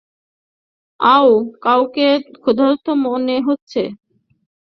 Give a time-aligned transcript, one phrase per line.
[0.99, 1.29] অও,
[1.61, 2.07] কাউকে
[2.35, 3.81] ক্ষুধার্ত মনে হচ্ছে।